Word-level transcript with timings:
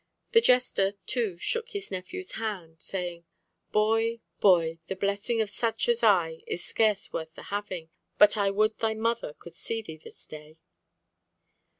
The 0.31 0.41
jester 0.41 0.93
too 1.05 1.37
shook 1.37 1.69
his 1.69 1.91
nephew's 1.91 2.31
hand, 2.31 2.81
saying, 2.81 3.23
"Boy, 3.71 4.21
boy, 4.39 4.79
the 4.87 4.95
blessing 4.95 5.41
of 5.41 5.49
such 5.51 5.87
as 5.87 6.01
I 6.01 6.41
is 6.47 6.65
scarce 6.65 7.13
worth 7.13 7.35
the 7.35 7.43
having, 7.53 7.91
but 8.17 8.35
I 8.35 8.49
would 8.49 8.75
thy 8.79 8.95
mother 8.95 9.33
could 9.37 9.53
see 9.53 9.83
thee 9.83 9.97
this 10.03 10.25
day." 10.25 10.57